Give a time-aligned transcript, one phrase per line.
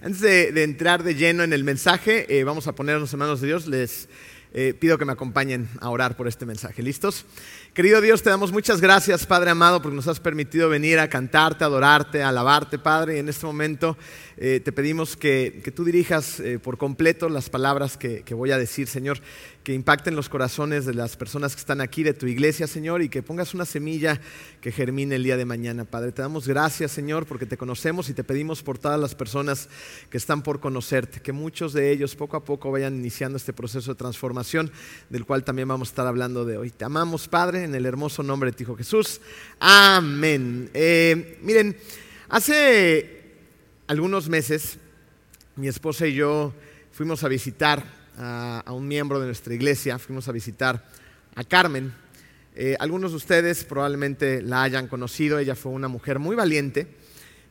[0.00, 3.48] Antes de, entrar de lleno en el mensaje, eh, vamos a ponernos en manos de
[3.48, 3.66] Dios.
[3.66, 4.08] Les
[4.54, 6.82] eh, pido que me acompañen a orar por este mensaje.
[6.82, 7.26] ¿Listos?
[7.74, 11.64] Querido Dios, te damos muchas gracias, Padre amado, porque nos has permitido venir a cantarte,
[11.64, 13.16] a adorarte, a alabarte, Padre.
[13.16, 13.96] Y en este momento
[14.36, 18.88] eh, te pedimos que, tú dirijas por completo las palabras que, que, voy a decir,
[18.88, 19.20] Señor,
[19.64, 23.08] que impacten los corazones de las personas que están aquí, de tu iglesia, Señor, y
[23.08, 24.20] que pongas una semilla
[24.60, 26.10] que germine el día de mañana, Padre.
[26.10, 29.68] Te damos gracias, Señor, porque te conocemos y te pedimos por todas las personas
[30.10, 33.92] que están por conocerte, que muchos de ellos poco a poco vayan iniciando este proceso
[33.92, 34.72] de transformación,
[35.10, 36.70] del cual también vamos a estar hablando de hoy.
[36.70, 39.20] Te amamos, Padre en el hermoso nombre de Hijo Jesús.
[39.60, 40.70] Amén.
[40.74, 41.76] Eh, miren,
[42.28, 43.22] hace
[43.86, 44.78] algunos meses
[45.54, 46.52] mi esposa y yo
[46.92, 50.86] fuimos a visitar a, un miembro de nuestra iglesia, fuimos a visitar
[51.34, 51.92] a Carmen.
[52.54, 56.86] Eh, algunos de ustedes probablemente la hayan conocido, ella fue una mujer muy valiente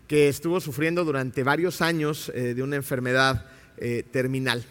[0.07, 3.45] que estuvo sufriendo durante varios años eh, de una enfermedad
[4.11, 4.63] terminal.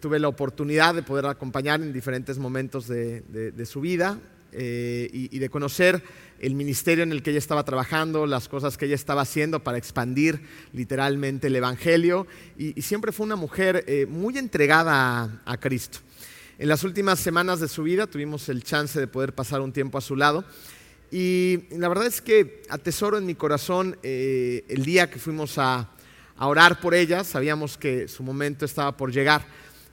[0.00, 4.18] tuve la oportunidad de poder acompañar en diferentes momentos de su vida.
[4.52, 6.02] Eh, y, de conocer
[6.40, 9.76] el ministerio en el que ella estaba trabajando, las cosas que ella estaba haciendo para
[9.76, 10.40] expandir
[10.72, 12.26] literalmente el Evangelio.
[12.56, 15.98] Y, siempre fue una mujer eh, muy entregada a, Cristo.
[16.58, 19.98] En las últimas semanas de su vida tuvimos el chance de poder pasar un tiempo
[19.98, 20.44] a su lado.
[21.10, 25.90] Y la verdad es que atesoro en mi corazón eh, el día que fuimos a
[26.38, 27.22] orar por ella.
[27.22, 29.44] Sabíamos que su momento estaba por llegar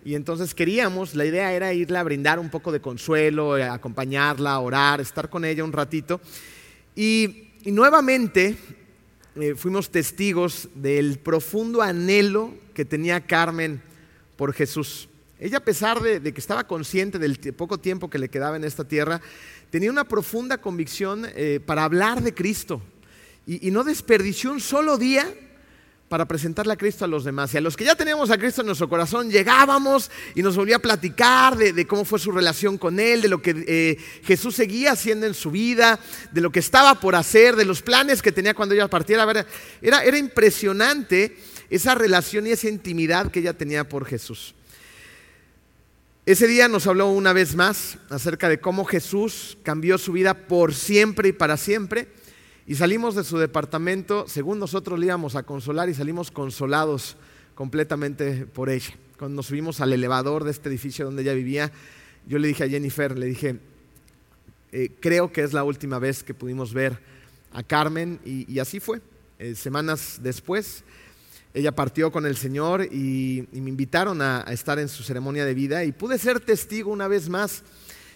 [0.05, 4.59] y entonces queríamos, la idea era irla a brindar un poco de consuelo, eh, acompañarla,
[4.59, 6.21] orar, estar con ella un ratito.
[6.95, 8.55] Y, nuevamente
[9.35, 13.81] eh, fuimos testigos del profundo anhelo que tenía Carmen
[14.35, 15.09] por Jesús.
[15.39, 18.87] Ella, a pesar de, que estaba consciente del poco tiempo que le quedaba en esta
[18.87, 19.19] tierra,
[19.71, 22.79] tenía una profunda convicción eh, para hablar de Cristo.
[23.47, 25.27] y no desperdició un solo día
[26.15, 27.53] para presentarle a Cristo a los demás.
[27.53, 30.77] Y a los que ya teníamos a Cristo en nuestro corazón, llegábamos y nos volvía
[30.77, 34.93] a platicar de, cómo fue su relación con Él, de lo que eh, Jesús seguía
[34.93, 35.99] haciendo en su vida,
[36.31, 39.29] de lo que estaba por hacer, de los planes que tenía cuando ella partiera.
[39.81, 41.35] Era, era impresionante
[41.69, 44.55] esa relación y esa intimidad que ella tenía por Jesús.
[46.25, 50.73] Ese día nos habló una vez más acerca de cómo Jesús cambió su vida por
[50.73, 52.07] siempre y para siempre
[52.67, 57.15] y salimos de su departamento, según nosotros le íbamos a consolar y salimos consolados
[57.53, 58.95] completamente por ella.
[59.19, 61.71] Cuando nos subimos al elevador de este edificio donde ella vivía,
[62.27, 63.59] yo le dije a Jennifer, le dije,
[64.71, 66.99] eh, creo que es la última vez que pudimos ver
[67.53, 68.99] a Carmen y, así fue.
[69.37, 70.83] Eh, semanas después,
[71.53, 75.53] ella partió con el Señor y, me invitaron a, a estar en su ceremonia de
[75.53, 77.63] vida y pude ser testigo una vez más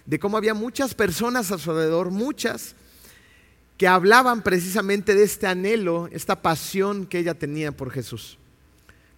[0.07, 2.75] de cómo había muchas personas a su alrededor, muchas,
[3.79, 8.37] que hablaban precisamente de este anhelo, esta pasión que ella tenía por Jesús.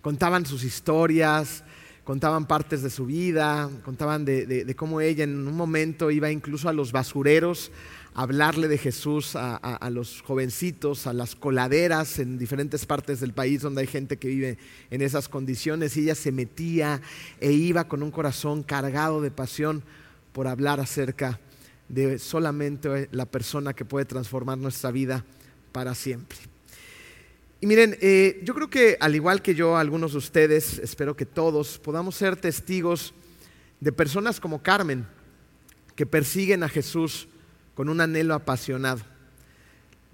[0.03, 1.63] Contaban sus historias,
[2.03, 6.73] contaban partes de su vida, contaban de, cómo ella en un momento iba incluso a
[6.73, 7.71] los basureros
[8.13, 13.63] a hablarle de Jesús a, los jovencitos, a las coladeras en diferentes partes del país
[13.63, 14.59] donde hay gente que vive
[14.91, 17.01] en esas condiciones y ella se metía
[17.39, 19.81] e iba con un corazón cargado de pasión
[20.33, 21.39] por hablar acerca
[21.91, 25.25] de solamente la persona que puede transformar nuestra vida
[25.73, 26.37] para siempre.
[27.59, 31.25] Y miren, eh, yo creo que al igual que yo, algunos de ustedes, espero que
[31.25, 33.13] todos, podamos ser testigos
[33.81, 35.05] de personas como Carmen,
[35.95, 37.27] que persiguen a Jesús
[37.75, 39.01] con un anhelo apasionado.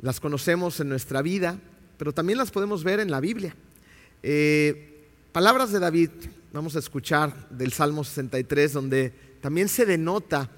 [0.01, 1.59] Las conocemos en nuestra vida,
[1.97, 3.55] pero también las podemos ver en la Biblia.
[4.23, 6.09] Eh, palabras de David,
[6.51, 10.49] vamos a escuchar del Salmo 63, donde también se denota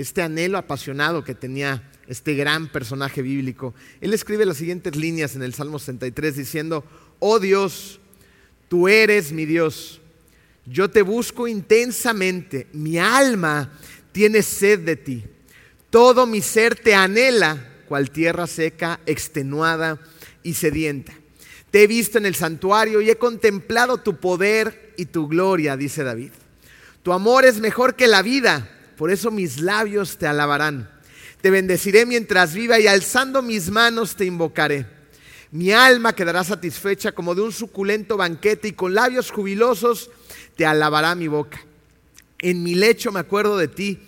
[0.00, 3.74] este anhelo apasionado que tenía este gran personaje bíblico.
[4.00, 6.84] Él escribe las siguientes líneas en el Salmo 63 diciendo,
[7.18, 7.98] oh Dios,
[8.68, 10.00] tú eres mi Dios,
[10.66, 13.72] yo te busco intensamente, mi alma
[14.12, 15.24] tiene sed de ti,
[15.90, 17.58] todo mi ser te anhela,
[17.88, 19.98] cual tierra seca, extenuada
[20.44, 21.12] y sedienta.
[21.72, 26.04] Te he visto en el santuario y he contemplado tu poder y tu gloria, dice
[26.04, 26.30] David.
[27.02, 30.90] Tu amor es mejor que la vida por eso mis labios te alabarán.
[31.40, 34.86] Te bendeciré mientras viva y alzando mis manos te invocaré.
[35.52, 40.10] Mi alma quedará satisfecha como de un suculento banquete y con labios jubilosos
[40.56, 41.60] te alabará mi boca.
[42.40, 44.00] En mi lecho me acuerdo de ti,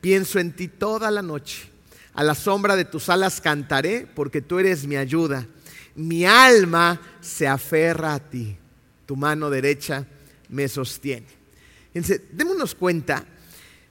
[0.00, 1.68] pienso en ti toda la noche.
[2.14, 5.44] A la sombra de tus alas cantaré porque tú eres mi ayuda.
[5.96, 8.56] Mi alma se aferra a ti,
[9.06, 10.06] tu mano derecha
[10.48, 11.26] me sostiene.
[12.30, 13.26] démonos cuenta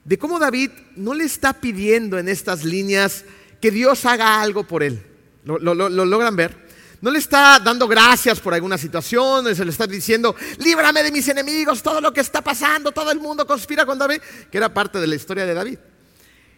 [0.06, 3.24] de cómo David no le está pidiendo en estas líneas
[3.60, 5.04] que Dios haga algo por él.
[5.44, 6.66] ¿Lo, logran ver?
[7.00, 11.28] no le está dando gracias por alguna situación, se le está diciendo, líbrame de mis
[11.28, 14.20] enemigos, todo lo que está pasando, todo el mundo conspira con David,
[14.50, 15.78] que era parte de la historia de David.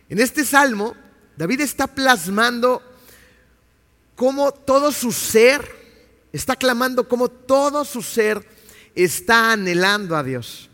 [0.09, 0.94] En este salmo,
[1.37, 2.83] David está plasmando
[4.15, 5.69] cómo todo su ser,
[6.33, 8.47] está clamando cómo todo su ser
[8.94, 10.71] está anhelando a Dios.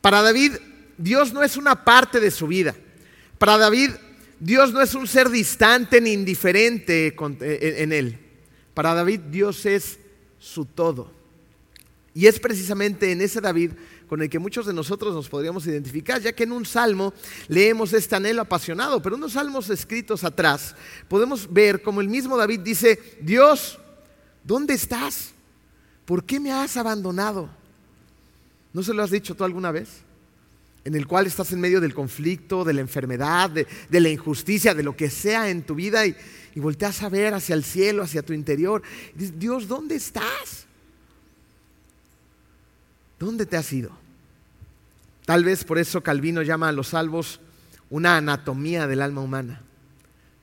[0.00, 0.56] Para David,
[0.98, 2.74] Dios no es una parte de su vida.
[3.38, 3.92] Para David,
[4.40, 8.18] Dios no es un ser distante ni indiferente en él.
[8.74, 9.98] Para David, Dios es
[10.38, 11.10] su todo.
[12.14, 13.72] Y es precisamente en ese David
[14.08, 17.12] con el que muchos de nosotros nos podríamos identificar, ya que en un salmo
[17.46, 20.74] leemos este anhelo apasionado, pero unos salmos escritos atrás
[21.08, 23.78] podemos ver como el mismo David dice, Dios,
[24.42, 25.32] ¿dónde estás?
[26.06, 27.50] ¿Por qué me has abandonado?
[28.72, 29.88] ¿No se lo has dicho tú alguna vez?
[30.84, 33.66] En el cual estás en medio del conflicto, de la enfermedad, de,
[34.00, 36.16] la injusticia, de lo que sea en tu vida y,
[36.54, 38.82] y volteas a ver hacia el cielo, hacia tu interior.
[39.14, 40.66] Dices, Dios, ¿dónde estás?
[43.18, 43.90] ¿Dónde te has ido?
[45.24, 47.40] Tal vez por eso Calvino llama a los salmos
[47.90, 49.62] una anatomía del alma humana.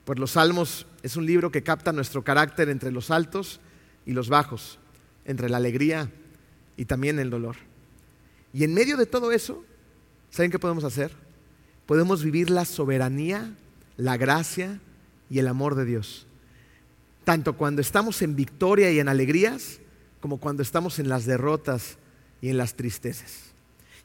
[0.03, 3.59] Pues los salmos es un libro que capta nuestro carácter entre los altos
[4.05, 4.77] y los bajos,
[5.25, 6.11] entre la alegría
[6.77, 7.55] y también el dolor.
[8.53, 9.63] Y en medio de todo eso,
[10.35, 11.13] ¿saben qué podemos hacer?
[11.85, 13.55] Podemos vivir la soberanía,
[13.95, 14.81] la gracia
[15.29, 16.27] y el amor de Dios.
[17.23, 19.79] Tanto cuando estamos en victoria y en alegrías,
[20.19, 21.97] como cuando estamos en las derrotas
[22.41, 23.53] y en las tristezas.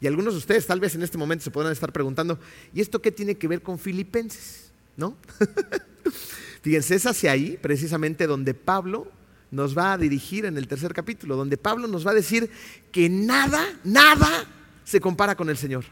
[0.01, 2.39] Y algunos de ustedes tal vez en este momento se podrán estar preguntando,
[2.73, 4.71] ¿y esto qué tiene que ver con Filipenses?
[4.97, 5.17] ¿No?
[6.63, 9.11] Fíjense, es hacia ahí precisamente donde Pablo
[9.51, 12.49] nos va a dirigir en el tercer capítulo, donde Pablo nos va a decir
[12.93, 14.45] que nada, nada
[14.85, 15.85] se compara con el Señor.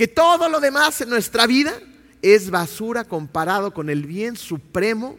[0.00, 1.78] Que todo lo demás en nuestra vida
[2.22, 5.18] es basura comparado con el bien supremo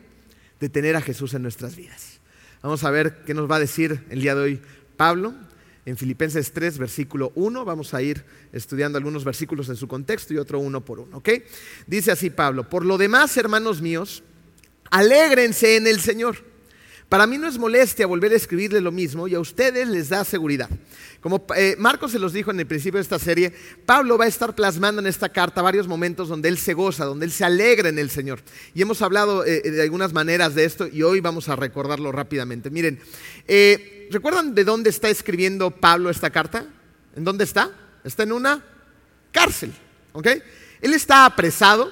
[0.59, 2.19] de tener a Jesús en nuestras vidas.
[2.63, 4.61] Vamos a ver qué nos va a decir el día de hoy
[4.97, 5.35] Pablo
[5.85, 7.63] en Filipenses 3, versículo 1.
[7.63, 11.29] Vamos a ir estudiando algunos versículos en su contexto y otro uno por uno, ¿ok?
[11.85, 14.23] Dice así Pablo, por lo demás, hermanos míos,
[14.89, 16.37] alégrense en el Señor.
[17.11, 20.23] Para mí no es molestia volver a escribirle lo mismo y a ustedes les da
[20.23, 20.69] seguridad.
[21.19, 23.51] Como eh, Marcos se los dijo en el principio de esta serie,
[23.85, 27.25] Pablo va a estar plasmando en esta carta varios momentos donde él se goza, donde
[27.25, 28.39] él se alegra en el Señor.
[28.73, 32.69] Y hemos hablado eh, de algunas maneras de esto y hoy vamos a recordarlo rápidamente.
[32.69, 32.97] Miren,
[33.45, 36.65] eh, ¿recuerdan de dónde está escribiendo Pablo esta carta?
[37.13, 37.71] ¿En dónde está?
[38.05, 38.63] Está en una
[39.33, 39.73] cárcel.
[40.13, 40.27] ¿ok?
[40.79, 41.91] Él está apresado.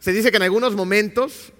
[0.00, 1.50] Se dice que en algunos momentos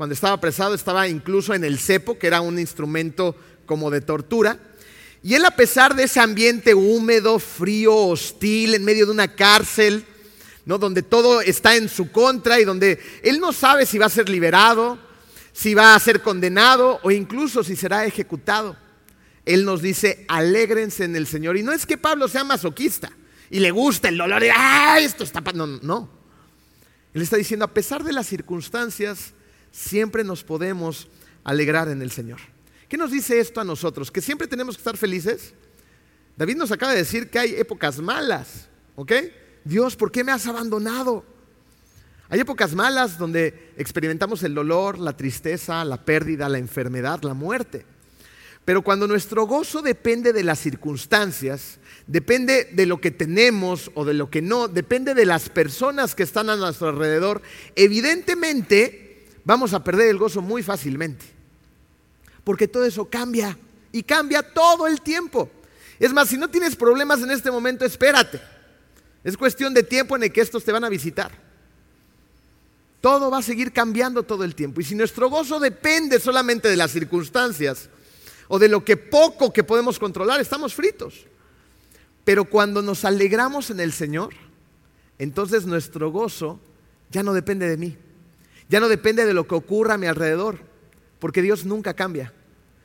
[0.00, 3.36] cuando estaba apresado estaba incluso en el cepo, que era un instrumento
[3.66, 4.58] como de tortura.
[5.22, 10.06] Y él a pesar de ese ambiente húmedo, frío, hostil, en medio de una cárcel,
[10.64, 10.78] ¿no?
[10.78, 14.30] donde todo está en su contra y donde él no sabe si va a ser
[14.30, 14.98] liberado,
[15.52, 18.78] si va a ser condenado o incluso si será ejecutado.
[19.44, 21.58] Él nos dice, alégrense en el Señor.
[21.58, 23.12] Y no es que Pablo sea masoquista
[23.50, 25.42] y le gusta el dolor y, ¡ah, esto está...
[25.52, 26.08] No, no.
[27.12, 29.34] Él está diciendo, a pesar de las circunstancias,
[29.70, 31.08] siempre nos podemos
[31.44, 32.40] alegrar en el Señor.
[32.88, 34.10] ¿Qué nos dice esto a nosotros?
[34.10, 35.54] ¿Que siempre tenemos que estar felices?
[36.36, 39.12] David nos acaba de decir que hay épocas malas, ¿ok?
[39.64, 41.24] Dios, ¿por qué me has abandonado?
[42.28, 47.84] Hay épocas malas donde experimentamos el dolor, la tristeza, la pérdida, la enfermedad, la muerte.
[48.64, 54.14] Pero cuando nuestro gozo depende de las circunstancias, depende de lo que tenemos o de
[54.14, 57.42] lo que no, depende de las personas que están a nuestro alrededor,
[57.74, 59.09] evidentemente
[59.50, 61.26] vamos a perder el gozo muy fácilmente.
[62.44, 63.58] Porque todo eso cambia
[63.90, 65.50] y cambia todo el tiempo.
[65.98, 68.40] Es más, si no tienes problemas en este momento, espérate.
[69.24, 71.32] Es cuestión de tiempo en el que estos te van a visitar.
[73.00, 74.82] Todo va a seguir cambiando todo el tiempo.
[74.82, 77.88] Y si nuestro gozo depende solamente de las circunstancias
[78.46, 81.26] o de lo que poco que podemos controlar, estamos fritos.
[82.24, 84.32] Pero cuando nos alegramos en el Señor,
[85.18, 86.60] entonces nuestro gozo
[87.10, 87.98] ya no depende de mí.
[88.70, 90.60] Ya no depende de lo que ocurra a mi alrededor,
[91.18, 92.32] porque Dios nunca cambia.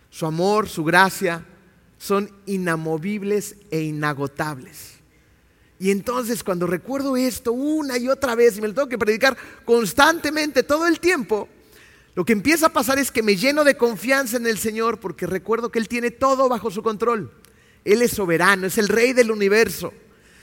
[0.09, 1.45] Su amor, su gracia
[1.99, 4.95] son inamovibles e inagotables.
[5.79, 9.37] Y entonces cuando recuerdo esto una y otra vez y me lo tengo que predicar
[9.63, 11.47] constantemente todo el tiempo,
[12.15, 15.27] lo que empieza a pasar es que me lleno de confianza en el Señor porque
[15.27, 17.31] recuerdo que Él tiene todo bajo su control.
[17.83, 19.93] Él es soberano, es el rey del universo.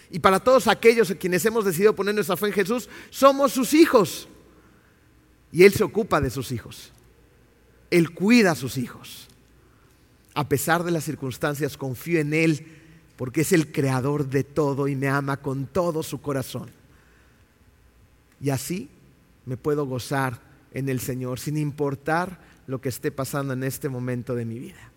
[0.09, 3.75] Y para todos aquellos a quienes hemos decidido poner nuestra fe en Jesús, somos sus
[3.75, 4.29] hijos.
[5.53, 6.91] Y Él se ocupa de sus hijos.
[7.91, 9.29] Él cuida a sus hijos.
[10.35, 12.67] A pesar de las circunstancias, confío en Él
[13.17, 16.71] porque es el creador de todo y me ama con todo su corazón.
[18.41, 18.89] Y así
[19.47, 20.41] me puedo gozar
[20.73, 24.91] en el Señor, sin importar lo que esté pasando en este momento de mi vida.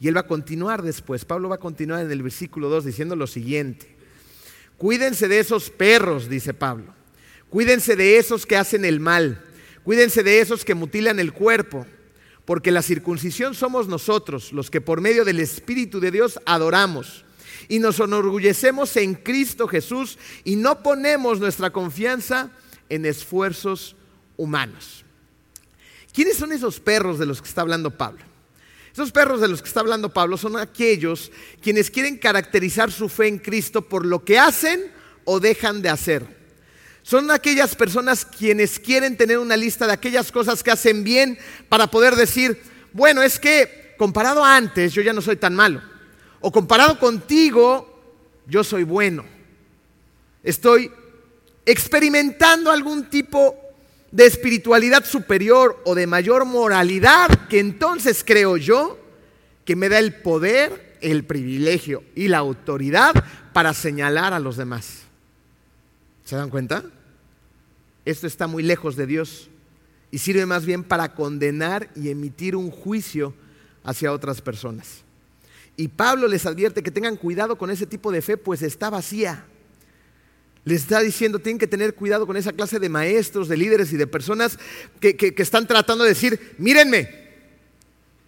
[0.00, 1.24] Y él va a continuar después.
[1.24, 3.94] Pablo va a continuar en el versículo 2 diciendo lo siguiente.
[4.76, 6.92] Cuídense de esos perros, dice Pablo.
[7.48, 9.40] Cuídense de esos que hacen el mal.
[9.84, 11.86] Cuídense de esos que mutilan el cuerpo.
[12.44, 17.24] Porque la circuncisión somos nosotros, los que por medio del Espíritu de Dios adoramos.
[17.68, 22.50] Y nos enorgullecemos en Cristo Jesús y no ponemos nuestra confianza
[22.88, 23.94] en esfuerzos
[24.36, 25.04] humanos.
[26.12, 28.24] ¿Quiénes son esos perros de los que está hablando Pablo?
[28.92, 31.30] Esos perros de los que está hablando Pablo son aquellos
[31.62, 34.92] quienes quieren caracterizar su fe en Cristo por lo que hacen
[35.24, 36.41] o dejan de hacer.
[37.02, 41.88] Son aquellas personas quienes quieren tener una lista de aquellas cosas que hacen bien para
[41.88, 45.82] poder decir, bueno, es que comparado a antes yo ya no soy tan malo.
[46.40, 48.00] O comparado contigo,
[48.46, 49.24] yo soy bueno.
[50.42, 50.90] Estoy
[51.64, 53.56] experimentando algún tipo
[54.10, 58.98] de espiritualidad superior o de mayor moralidad, que entonces creo yo
[59.64, 63.12] que me da el poder, el privilegio y la autoridad
[63.52, 65.01] para señalar a los demás.
[66.32, 66.82] ¿Se dan cuenta?
[68.06, 69.50] Esto está muy lejos de Dios
[70.10, 73.34] y sirve más bien para condenar y emitir un juicio
[73.84, 75.02] hacia otras personas.
[75.76, 79.44] Y Pablo les advierte que tengan cuidado con ese tipo de fe, pues está vacía.
[80.64, 83.98] Les está diciendo, tienen que tener cuidado con esa clase de maestros, de líderes y
[83.98, 84.58] de personas
[85.00, 87.10] que, están tratando de decir, mírenme,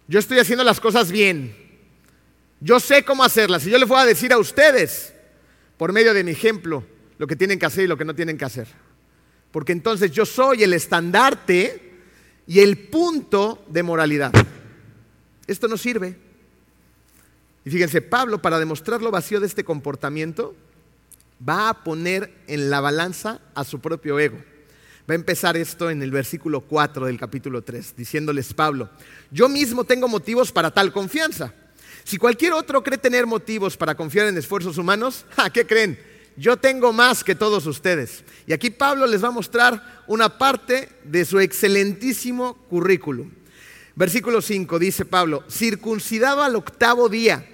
[0.07, 1.55] yo estoy haciendo las cosas bien,
[2.61, 5.11] yo sé cómo hacerlas y yo les voy a decir a ustedes,
[5.75, 6.85] por medio de mi ejemplo,
[7.17, 8.67] lo que tienen que hacer y lo que no tienen que hacer.
[9.51, 11.93] Porque entonces yo soy el estandarte
[12.47, 14.31] y el punto de moralidad.
[15.47, 16.17] Esto no sirve.
[17.63, 20.55] Y fíjense, Pablo, para demostrar lo vacío de este comportamiento,
[21.47, 24.37] va a poner en la balanza a su propio ego.
[25.09, 28.89] Va a empezar esto en el versículo 4 del capítulo 3, diciéndoles Pablo,
[29.29, 31.53] yo mismo tengo motivos para tal confianza.
[32.03, 35.99] Si cualquier otro cree tener motivos para confiar en esfuerzos humanos, ¿a qué creen?
[36.37, 38.23] Yo tengo más que todos ustedes.
[38.45, 43.31] Y aquí Pablo les va a mostrar una parte de su excelentísimo currículum.
[43.95, 47.47] Versículo 5 dice Pablo, circuncidado al octavo día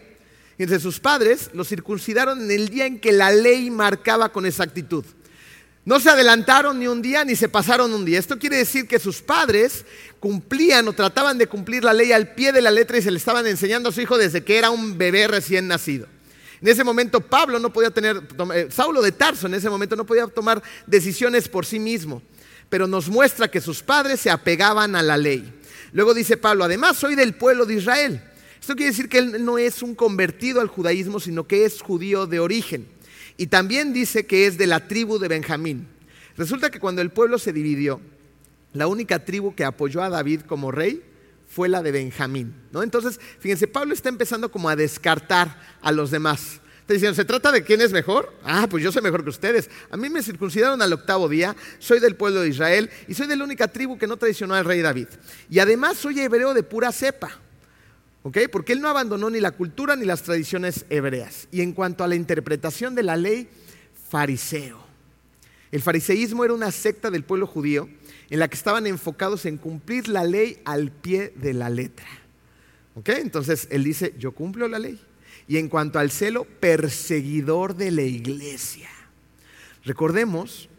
[0.64, 5.04] entre sus padres los circuncidaron en el día en que la ley marcaba con exactitud.
[5.84, 8.20] No se adelantaron ni un día ni se pasaron un día.
[8.20, 9.86] Esto quiere decir que sus padres
[10.20, 13.18] cumplían o trataban de cumplir la ley al pie de la letra y se le
[13.18, 16.08] estaban enseñando a su hijo desde que era un bebé recién nacido.
[16.62, 18.22] En ese momento Pablo no podía tener,
[18.54, 22.22] eh, Saulo de Tarso en ese momento no podía tomar decisiones por sí mismo,
[22.70, 25.52] pero nos muestra que sus padres se apegaban a la ley.
[25.92, 28.22] Luego dice Pablo, además soy del pueblo de Israel.
[28.60, 32.28] Esto quiere decir que él no es un convertido al judaísmo, sino que es judío
[32.28, 32.88] de origen.
[33.38, 35.88] Y también dice que es de la tribu de Benjamín.
[36.38, 38.00] Resulta que cuando el pueblo se dividió,
[38.74, 41.02] la única tribu que apoyó a David como rey
[41.52, 42.54] fue la de Benjamín.
[42.72, 42.82] ¿no?
[42.82, 46.62] Entonces, fíjense, Pablo está empezando como a descartar a los demás.
[46.80, 48.34] Está diciendo, ¿se trata de quién es mejor?
[48.44, 49.70] Ah, pues yo soy mejor que ustedes.
[49.90, 53.36] A mí me circuncidaron al octavo día, soy del pueblo de Israel y soy de
[53.36, 55.08] la única tribu que no traicionó al rey David.
[55.50, 57.32] Y además soy hebreo de pura cepa.
[58.24, 61.48] Porque él no abandonó ni la cultura ni las tradiciones hebreas.
[61.52, 63.50] Y en cuanto a la interpretación de la ley,
[64.10, 64.80] fariseo.
[65.72, 67.90] El fariseísmo era una secta del pueblo judío
[68.32, 72.08] en la que estaban enfocados en cumplir la ley al pie de la letra.
[73.06, 75.00] Entonces él dice, yo cumplo la ley.
[75.50, 78.90] Y en cuanto al celo, perseguidor de la iglesia.
[79.84, 80.70] Recordemos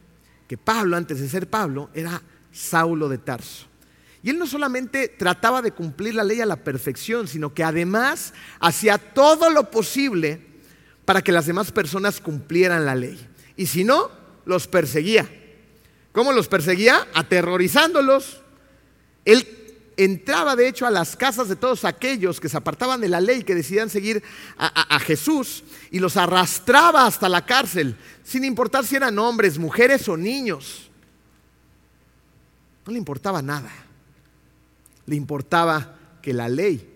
[0.48, 3.66] que Pablo, antes de ser Pablo, era Saulo de Tarso.
[4.22, 8.32] Y él no solamente trataba de cumplir la ley a la perfección, sino que además
[8.60, 10.40] hacía todo lo posible
[11.04, 13.28] para que las demás personas cumplieran la ley.
[13.56, 14.10] Y si no,
[14.46, 15.28] los perseguía.
[16.12, 17.08] ¿Cómo los perseguía?
[17.14, 18.40] Aterrorizándolos.
[19.24, 19.46] Él
[19.96, 23.42] entraba de hecho a las casas de todos aquellos que se apartaban de la ley,
[23.42, 24.22] que decidían seguir
[24.56, 30.08] a, a, Jesús, y los arrastraba hasta la cárcel, sin importar si eran hombres, mujeres
[30.08, 30.90] o niños.
[32.86, 33.70] No le importaba nada
[35.06, 36.88] le importaba que la ley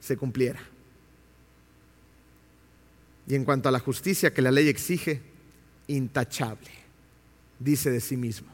[0.00, 0.60] se cumpliera.
[3.26, 5.22] Y en cuanto a la justicia que la ley exige,
[5.86, 6.70] intachable,
[7.58, 8.53] dice de sí mismo.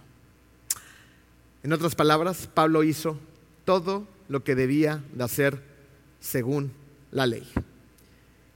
[1.63, 3.19] En otras palabras, Pablo hizo
[3.65, 5.63] todo lo que debía de hacer
[6.21, 6.73] según
[7.11, 7.51] la ley.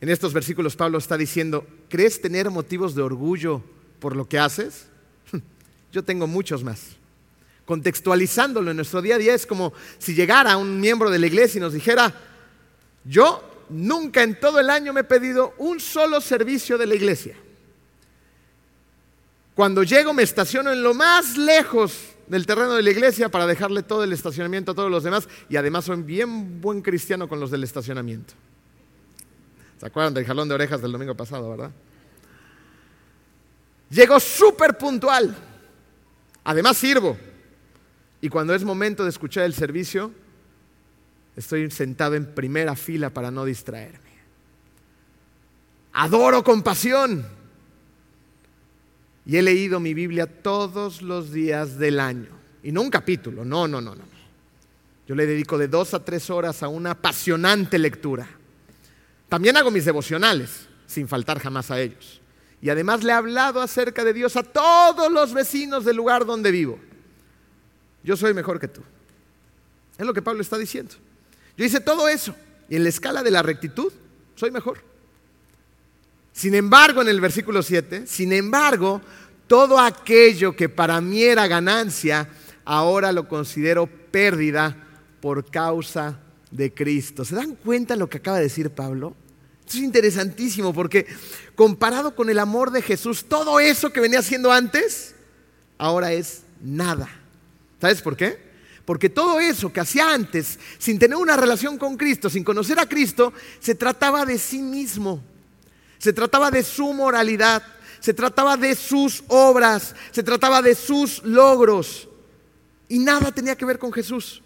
[0.01, 3.63] En estos versículos Pablo está diciendo, ¿crees tener motivos de orgullo
[4.01, 4.87] por lo que haces?
[5.93, 6.97] Yo tengo muchos más
[7.65, 11.59] contextualizándolo en nuestro día a día, es como si llegara un miembro de la iglesia
[11.59, 12.13] y nos dijera,
[13.05, 17.37] yo nunca en todo el año me he pedido un solo servicio de la iglesia.
[19.55, 23.83] Cuando llego me estaciono en lo más lejos del terreno de la iglesia para dejarle
[23.83, 27.51] todo el estacionamiento a todos los demás y además soy bien buen cristiano con los
[27.51, 28.35] del estacionamiento.
[29.79, 31.71] ¿Se acuerdan del jalón de orejas del domingo pasado, verdad?
[33.91, 35.37] Llego súper puntual.
[36.45, 37.17] Además sirvo.
[38.21, 40.13] Y cuando es momento de escuchar el servicio,
[41.37, 44.01] estoy sentado en primera fila para no distraerme.
[45.93, 47.27] Adoro con pasión.
[49.27, 52.29] Y he leído mi Biblia todos los días del año.
[52.63, 54.05] Y no un capítulo, no, no, no, no.
[55.07, 58.27] Yo le dedico de dos a tres horas a una apasionante lectura.
[59.29, 62.21] También hago mis devocionales, sin faltar jamás a ellos.
[62.63, 66.51] Y además le he hablado acerca de Dios a todos los vecinos del lugar donde
[66.51, 66.79] vivo.
[68.03, 68.81] Yo soy mejor que tú.
[69.99, 70.95] Es lo que Pablo está diciendo.
[71.57, 72.35] Yo hice todo eso.
[72.69, 73.93] Y en la escala de la rectitud,
[74.35, 74.94] soy mejor.
[76.35, 79.01] Sin embargo, en el versículo 7, sin embargo,
[79.47, 82.29] todo aquello que para mí era ganancia,
[82.65, 84.77] ahora lo considero pérdida
[85.21, 86.19] por causa
[86.51, 87.25] de Cristo.
[87.25, 89.15] ¿Se dan cuenta lo que acaba de decir Pablo?
[89.61, 91.07] Esto es interesantísimo porque
[91.55, 95.15] comparado con el amor de Jesús, todo eso que venía haciendo antes,
[95.79, 97.09] ahora es nada.
[97.81, 98.39] ¿Sabes por qué?
[98.85, 102.89] Porque todo eso que hacía antes, sin tener una relación con Cristo, sin conocer a
[102.89, 105.23] Cristo, se trataba de sí mismo.
[106.05, 107.63] Se trataba de su moralidad,
[107.99, 112.11] se trataba de sus obras, se trataba de sus logros.
[112.91, 114.43] Y nada tenía que ver con Jesús.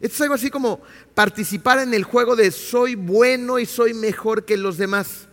[0.00, 0.80] Esto es algo así como
[1.14, 5.28] participar en el juego de soy bueno y soy mejor que los demás.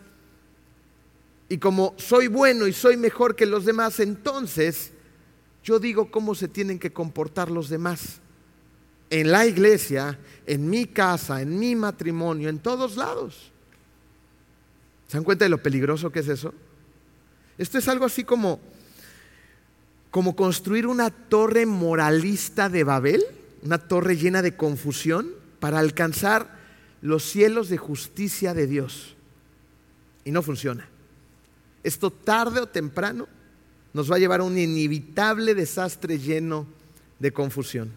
[1.47, 4.91] Y como soy bueno y soy mejor que los demás, entonces
[5.63, 8.19] yo digo cómo se tienen que comportar los demás.
[9.09, 13.53] En la iglesia, en mi casa, en mi matrimonio, en todos lados.
[15.07, 16.53] ¿Se dan cuenta de lo peligroso que es eso?
[17.57, 18.59] Esto es algo así como,
[20.11, 23.23] como construir una torre moralista de Babel
[23.65, 26.55] una torre llena de confusión para alcanzar
[27.01, 29.15] los cielos de justicia de Dios.
[30.23, 30.87] Y no funciona.
[31.83, 33.27] Esto tarde o temprano
[33.93, 36.67] nos va a llevar a un inevitable desastre lleno
[37.19, 37.91] de confusión.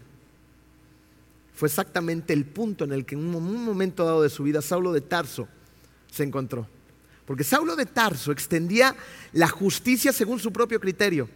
[1.53, 4.91] Fue exactamente el punto en el que en un momento dado de su vida Saulo
[4.91, 5.47] de Tarso
[6.11, 6.67] se encontró.
[7.29, 8.95] Porque Saulo de Tarso extendía
[9.33, 11.29] la justicia según su propio criterio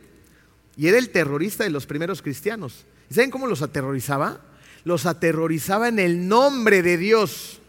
[0.75, 2.83] y era el terrorista de los primeros cristianos.
[3.11, 4.41] ¿Saben cómo los aterrorizaba?
[4.85, 7.59] Los aterrorizaba en el nombre de Dios.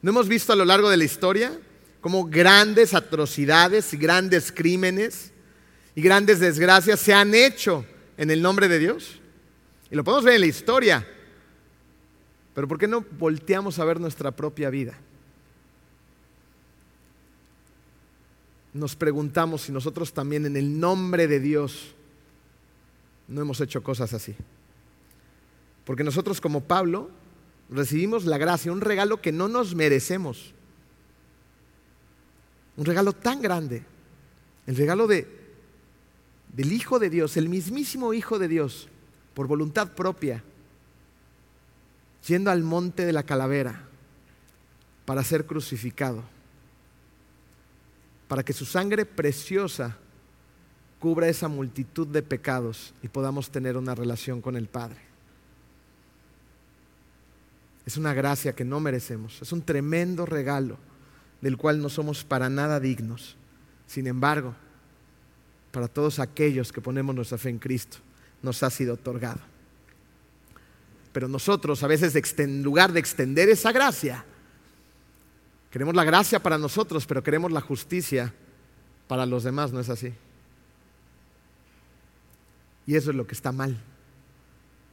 [0.00, 1.58] ¿No hemos visto a lo largo de la historia
[2.00, 5.32] cómo grandes atrocidades y grandes crímenes
[5.96, 7.84] y grandes desgracias se han hecho
[8.16, 9.18] en el nombre de Dios?
[9.90, 11.04] Y lo podemos ver en la historia.
[12.54, 14.96] Pero ¿por qué no volteamos a ver nuestra propia vida?
[18.72, 21.94] Nos preguntamos si nosotros también en el nombre de Dios
[23.26, 24.34] no hemos hecho cosas así.
[25.84, 27.10] Porque nosotros como Pablo
[27.70, 30.52] recibimos la gracia, un regalo que no nos merecemos.
[32.76, 33.84] Un regalo tan grande.
[34.66, 35.26] El regalo de,
[36.52, 38.88] del Hijo de Dios, el mismísimo Hijo de Dios,
[39.34, 40.42] por voluntad propia,
[42.26, 43.88] yendo al monte de la calavera
[45.04, 46.22] para ser crucificado,
[48.28, 49.96] para que su sangre preciosa
[51.00, 55.00] cubra esa multitud de pecados y podamos tener una relación con el Padre.
[57.86, 60.76] Es una gracia que no merecemos, es un tremendo regalo
[61.40, 63.36] del cual no somos para nada dignos.
[63.86, 64.54] Sin embargo,
[65.70, 67.98] para todos aquellos que ponemos nuestra fe en Cristo,
[68.42, 69.40] nos ha sido otorgado.
[71.12, 74.24] Pero nosotros a veces en lugar de extender esa gracia,
[75.70, 78.32] queremos la gracia para nosotros, pero queremos la justicia
[79.06, 80.12] para los demás, ¿no es así?
[82.86, 83.76] Y eso es lo que está mal.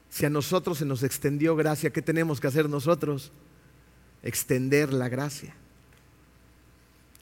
[0.09, 3.31] Si a nosotros se nos extendió gracia, ¿qué tenemos que hacer nosotros?
[4.23, 5.53] Extender la gracia.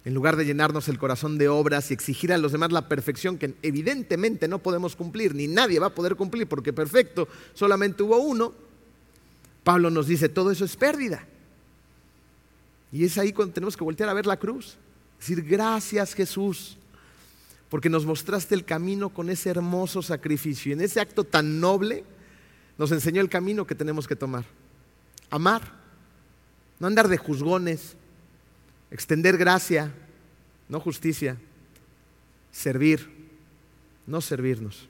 [0.05, 3.37] En lugar de llenarnos el corazón de obras y exigir a los demás la perfección
[3.37, 8.17] que evidentemente no podemos cumplir, ni nadie va a poder cumplir porque perfecto solamente hubo
[8.17, 8.53] uno,
[9.63, 11.25] Pablo nos dice, todo eso es pérdida.
[12.93, 14.77] Y es ahí cuando tenemos que voltear a ver la cruz.
[15.19, 16.77] Decir, gracias Jesús
[17.73, 20.69] porque nos mostraste el camino con ese hermoso sacrificio.
[20.69, 22.03] Y en ese acto tan noble
[22.77, 24.45] nos enseñó el camino que tenemos que tomar.
[25.31, 25.73] Amar,
[26.79, 27.95] no andar de juzgones,
[28.91, 29.91] extender gracia,
[30.69, 31.35] no justicia,
[32.51, 33.09] servir,
[34.05, 34.87] no servirnos.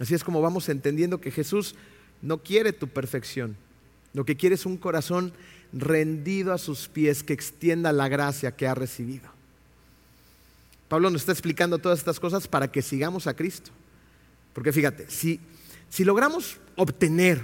[0.00, 1.76] Así es como vamos entendiendo que Jesús
[2.20, 3.56] no quiere tu perfección,
[4.12, 5.32] lo que quiere es un corazón
[5.72, 9.28] rendido a sus pies que extienda la gracia que ha recibido.
[10.88, 13.70] Pablo nos está explicando todas estas cosas para que sigamos a Cristo.
[14.54, 15.40] Porque fíjate, si,
[15.88, 17.40] si logramos obtener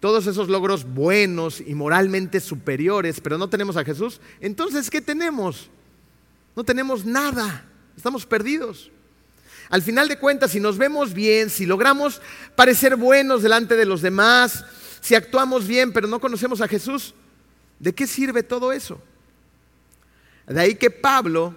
[0.00, 5.70] todos esos logros buenos y moralmente superiores, pero no tenemos a Jesús, entonces ¿qué tenemos?
[6.54, 7.64] No tenemos nada,
[7.96, 8.90] estamos perdidos.
[9.70, 12.20] Al final de cuentas, si nos vemos bien, si logramos
[12.54, 14.66] parecer buenos delante de los demás,
[15.00, 17.14] si actuamos bien pero no conocemos a Jesús,
[17.82, 18.98] ¿de qué sirve todo eso?
[20.46, 21.54] De ahí que Pablo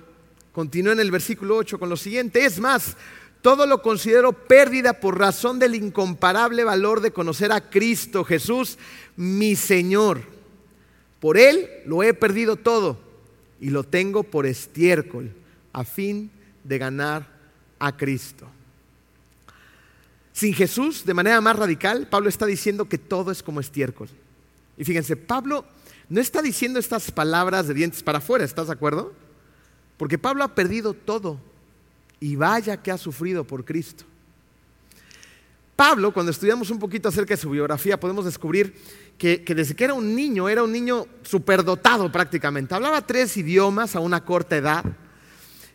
[0.52, 2.98] continúa en el versículo 8 con lo siguiente, es más,
[3.42, 8.80] todo lo considero pérdida por razón del incomparable valor de conocer a Cristo Jesús,
[9.16, 10.24] mi Señor.
[11.20, 12.98] Por Él lo he perdido todo
[13.62, 15.32] y lo tengo por estiércol,
[15.74, 16.32] a fin
[16.64, 17.28] de ganar
[17.78, 18.48] a Cristo.
[20.34, 24.10] Sin Jesús, de manera más radical, Pablo está diciendo que todo es como estiércol.
[24.76, 25.66] Y fíjense, Pablo
[26.10, 29.14] no está diciendo estas palabras de dientes para afuera, ¿estás de acuerdo?
[29.98, 31.40] Porque Pablo ha perdido todo
[32.20, 34.06] y vaya que ha sufrido por Cristo.
[35.76, 38.74] Pablo, cuando estudiamos un poquito acerca de su biografía, podemos descubrir
[39.18, 42.74] que, desde que era un niño, era un niño superdotado prácticamente.
[42.74, 44.86] Hablaba tres idiomas a una corta edad.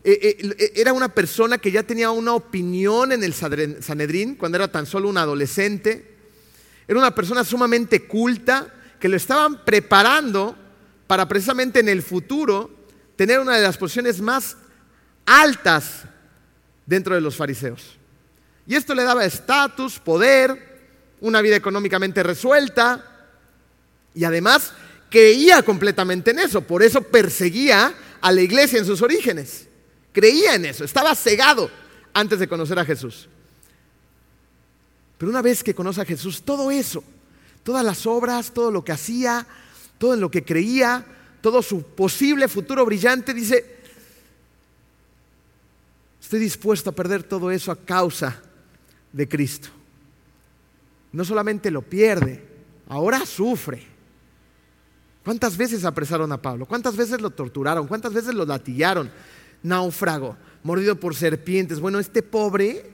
[0.03, 4.57] Eh, eh, eh, era una persona que ya tenía una opinión en el Sanedrín cuando
[4.57, 6.17] era tan solo un adolescente.
[6.89, 10.55] Era una persona sumamente culta que lo estaban preparando
[11.07, 12.71] para precisamente en el futuro
[13.17, 14.57] tener una de las posiciones más
[15.27, 16.03] altas
[16.87, 17.99] dentro de los fariseos.
[18.67, 20.71] Y esto le daba estatus, poder,
[21.21, 23.05] una vida económicamente resuelta
[24.15, 24.73] y además
[25.11, 26.63] creía completamente en eso.
[26.63, 29.67] Por eso perseguía a la iglesia en sus orígenes.
[30.13, 31.71] Creía en eso, estaba cegado
[32.13, 33.29] antes de conocer a Jesús.
[35.19, 37.05] Pero una vez que conoce a Jesús, todo eso,
[37.71, 39.47] todas las obras, todo lo que hacía,
[39.97, 41.07] todo lo que creía,
[41.41, 43.77] todo su posible futuro brillante, dice,
[46.21, 48.43] estoy dispuesto a perder todo eso a causa
[49.13, 49.69] de Cristo.
[51.13, 52.45] No solamente lo pierde,
[52.89, 53.87] ahora sufre.
[55.23, 56.67] ¿Cuántas veces apresaron a Pablo?
[56.67, 57.87] ¿Cuántas veces lo torturaron?
[57.87, 59.13] ¿Cuántas veces lo latillaron?
[59.63, 61.79] náufrago, mordido por serpientes.
[61.79, 62.91] Bueno, este pobre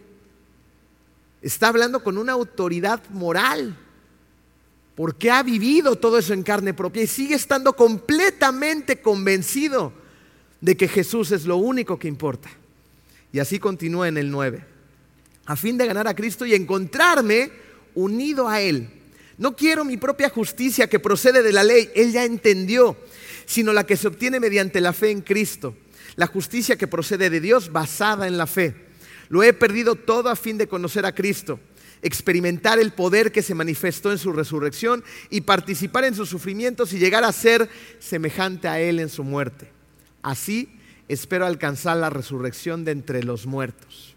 [1.40, 3.74] está hablando con una autoridad moral,
[4.96, 9.92] porque ha vivido todo eso en carne propia y sigue estando completamente convencido
[10.60, 12.50] de que Jesús es lo único que importa.
[13.32, 14.64] Y así continúa en el 9,
[15.44, 17.52] a fin de ganar a Cristo y encontrarme
[17.94, 18.88] unido a Él.
[19.38, 22.96] No quiero mi propia justicia que procede de la ley, Él ya entendió,
[23.44, 25.76] sino la que se obtiene mediante la fe en Cristo
[26.16, 28.74] la justicia que procede de Dios basada en la fe.
[29.28, 31.60] Lo he perdido todo a fin de conocer a Cristo,
[32.06, 36.98] experimentar el poder que se manifestó en su resurrección y participar en sus sufrimientos y
[36.98, 39.70] llegar a ser semejante a Él en su muerte.
[40.22, 44.14] Así espero alcanzar la resurrección de entre los muertos.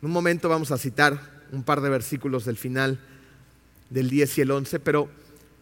[0.00, 2.98] En un momento vamos a citar un par de versículos del final
[3.90, 5.08] del 10 y el 11, pero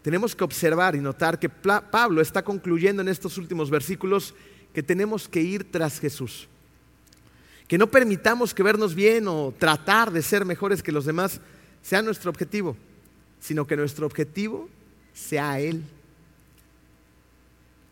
[0.01, 4.35] tenemos que observar y notar que Pablo está concluyendo en estos últimos versículos
[4.73, 6.47] que tenemos que ir tras Jesús.
[7.73, 11.41] Que no permitamos que vernos bien o tratar de ser mejores que los demás
[11.81, 12.77] sea nuestro objetivo,
[13.39, 14.69] sino que nuestro objetivo
[15.11, 15.83] sea Él.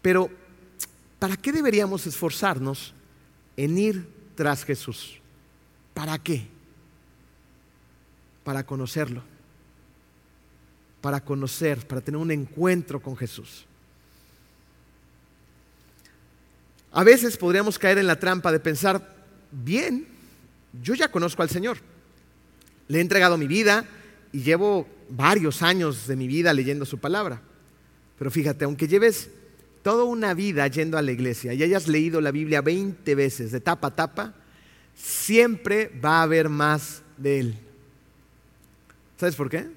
[0.03, 0.29] Pero,
[1.17, 2.93] ¿para qué deberíamos esforzarnos
[3.57, 5.19] en ir tras Jesús?
[5.95, 6.45] ¿Para qué?
[8.43, 9.23] Para conocerlo,
[11.01, 13.65] para conocer, para tener un encuentro con Jesús.
[16.91, 19.20] A veces podríamos caer en la trampa de pensar,
[19.51, 20.07] bien,
[20.81, 21.77] yo ya conozco al Señor,
[22.87, 23.85] le he entregado mi vida
[24.31, 27.41] y llevo varios años de mi vida leyendo su palabra.
[28.17, 29.29] Pero fíjate, aunque lleves
[29.83, 33.59] toda una vida yendo a la iglesia y hayas leído la Biblia 20 veces de
[33.59, 34.33] tapa a tapa,
[34.95, 37.59] siempre va a haber más de Él.
[39.17, 39.67] ¿Sabes por qué?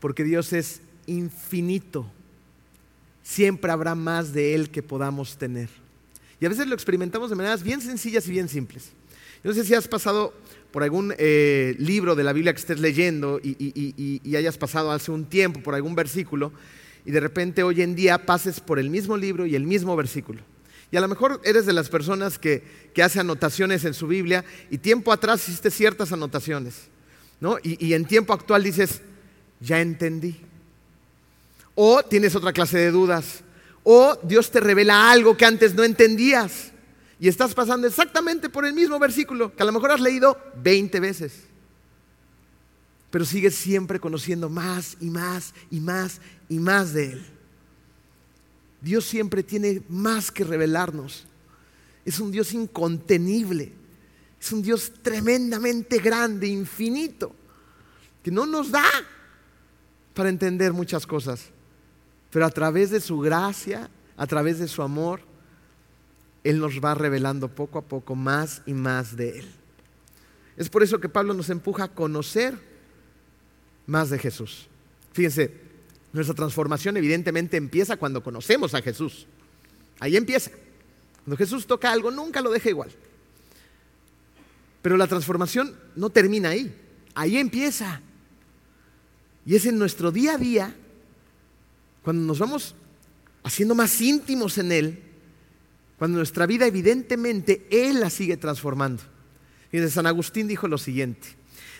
[0.00, 2.10] Porque Dios es infinito.
[3.22, 5.68] Siempre habrá más de Él que podamos tener.
[6.40, 8.90] Y a veces lo experimentamos de maneras bien sencillas y bien simples.
[9.42, 10.34] no sé si has pasado
[10.70, 15.24] por algún eh, libro de la Biblia que estés leyendo y, hayas pasado hace un
[15.24, 16.52] tiempo por algún versículo
[17.04, 20.42] y de repente hoy en día pases por el mismo libro y el mismo versículo.
[20.90, 24.44] Y a lo mejor eres de las personas que, que hace anotaciones en su Biblia
[24.70, 26.88] y tiempo atrás hiciste ciertas anotaciones.
[27.38, 27.58] ¿no?
[27.62, 29.02] y en tiempo actual dices,
[29.60, 30.36] ya entendí.
[31.74, 33.42] O tienes otra clase de dudas
[33.88, 36.72] o Dios te revela algo que antes no entendías
[37.20, 40.98] y estás pasando exactamente por el mismo versículo que a lo mejor has leído 20
[40.98, 41.44] veces.
[43.10, 47.26] Pero sigues siempre conociendo más y más y más y más de Él.
[48.80, 51.24] Dios siempre tiene más que revelarnos.
[52.04, 53.72] Es un Dios incontenible.
[54.40, 57.32] Es un Dios tremendamente grande, infinito,
[58.24, 58.90] que no nos da
[60.12, 61.50] para entender muchas cosas,
[62.30, 65.20] pero a través de su gracia, a través de su amor,
[66.44, 69.46] Él nos va revelando poco a poco más y más de Él.
[70.56, 72.58] Es por eso que Pablo nos empuja a conocer
[73.86, 74.68] más de Jesús.
[75.12, 75.52] Fíjense,
[76.12, 79.26] nuestra transformación evidentemente empieza cuando conocemos a Jesús.
[80.00, 80.50] Ahí empieza.
[81.24, 82.90] Cuando Jesús toca algo, nunca lo deja igual.
[84.82, 86.74] Pero la transformación no termina ahí.
[87.14, 88.00] Ahí empieza.
[89.44, 90.74] Y es en nuestro día a día,
[92.06, 92.76] cuando nos vamos
[93.42, 95.02] haciendo más íntimos en Él,
[95.98, 99.02] cuando nuestra vida evidentemente Él la sigue transformando.
[99.90, 101.26] San Agustín dijo lo siguiente.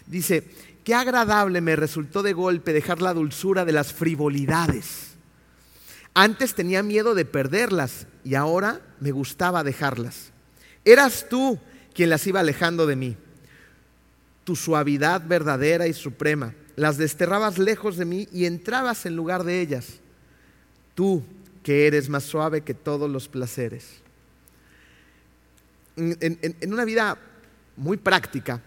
[0.04, 0.42] Dice,
[0.82, 5.12] qué agradable me resultó de golpe dejar la dulzura de las frivolidades.
[6.12, 10.32] Antes tenía miedo de perderlas y ahora me gustaba dejarlas.
[10.84, 11.56] Eras tú
[11.94, 13.16] quien las iba alejando de mí.
[14.42, 16.52] Tu suavidad verdadera y suprema.
[16.74, 20.00] Las desterrabas lejos de mí y entrabas en lugar de ellas.
[20.96, 21.22] Tú,
[21.62, 24.00] que eres más suave que todos los placeres.
[25.96, 27.18] En, una vida
[27.76, 28.62] muy práctica,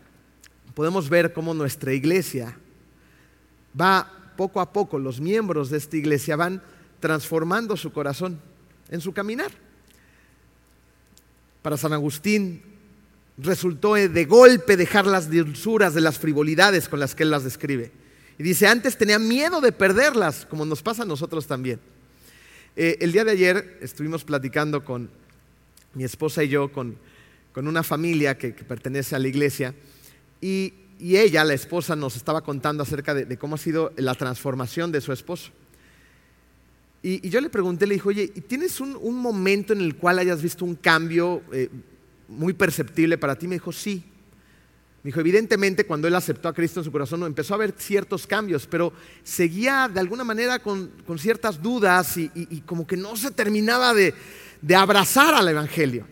[0.75, 2.55] podemos ver cómo nuestra iglesia
[3.79, 6.61] va poco a poco, los miembros de esta iglesia van
[6.99, 8.39] transformando su corazón
[8.89, 9.51] en su caminar.
[11.63, 12.61] Para San Agustín
[13.39, 17.91] resultó de golpe dejar las dulzuras de las frivolidades con las que él las describe.
[18.37, 21.79] Y dice, antes tenía miedo de perderlas, como nos pasa a nosotros también.
[22.81, 25.09] Eh, el día de ayer estuvimos platicando con
[25.93, 26.97] mi esposa y yo, con
[27.51, 29.75] con una familia que, pertenece a la iglesia
[30.41, 34.99] y, ella, la esposa, nos estaba contando acerca de, cómo ha sido la transformación de
[34.99, 35.51] su esposo.
[37.01, 40.65] Y, yo le pregunté, le dije, oye, ¿tienes un, momento en el cual hayas visto
[40.65, 41.69] un cambio eh,
[42.27, 43.47] muy perceptible para ti?
[43.47, 44.03] Me dijo, sí.
[45.03, 48.67] Dijo, evidentemente cuando él aceptó a Cristo en su corazón empezó a haber ciertos cambios,
[48.67, 48.91] pero
[49.23, 55.33] seguía de alguna manera con, ciertas dudas y, como que no se terminaba de abrazar
[55.33, 56.05] al Evangelio.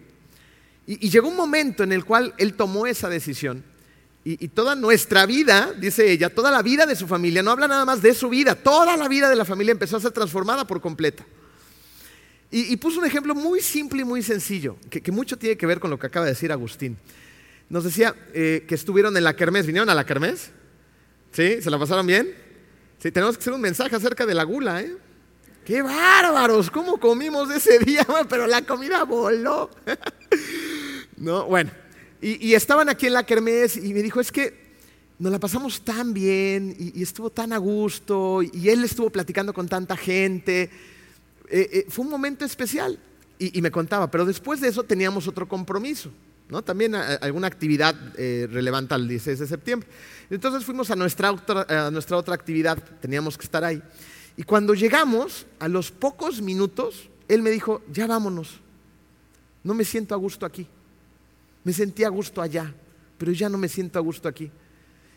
[0.88, 3.64] Y, llegó un momento en el cual él tomó esa decisión.
[4.24, 7.86] Y, toda nuestra vida, dice ella, toda la vida de su familia, no habla nada
[7.86, 10.82] más de su vida, toda la vida de la familia empezó a ser transformada por
[10.82, 11.26] completa.
[12.50, 15.90] Y, puso un ejemplo muy simple y muy sencillo, que, mucho tiene que ver con
[15.90, 16.98] lo que acaba de decir Agustín.
[17.70, 20.52] Nos decía eh, que estuvieron en la kermés, ¿vinieron a la kermés?
[21.32, 21.62] ¿Sí?
[21.62, 22.34] ¿Se la pasaron bien?
[23.00, 24.96] Sí, tenemos que hacer un mensaje acerca de la gula, ¿eh?
[25.66, 26.72] ¡Qué bárbaros!
[26.72, 28.08] ¿Cómo comimos ese día?
[28.30, 29.70] Pero la comida voló.
[31.18, 31.46] ¿No?
[31.46, 31.72] Bueno,
[32.22, 34.66] y, estaban aquí en la kermés y me dijo, es que
[35.20, 39.68] nos la pasamos tan bien y, estuvo tan a gusto y él estuvo platicando con
[39.68, 40.70] tanta gente.
[41.50, 42.98] Eh, eh, fue un momento especial
[43.38, 46.12] y, me contaba, pero después de eso teníamos otro compromiso,
[46.50, 46.64] ¿no?
[46.64, 49.90] También alguna actividad eh, relevante al 16 de septiembre.
[50.30, 53.82] Entonces fuimos a nuestra, a nuestra otra actividad, teníamos que estar ahí.
[54.36, 58.60] Y cuando llegamos, a los pocos minutos, él me dijo, ya vámonos,
[59.64, 60.68] no me siento a gusto aquí.
[61.64, 62.74] Me sentía a gusto allá,
[63.18, 64.50] pero ya no me siento a gusto aquí.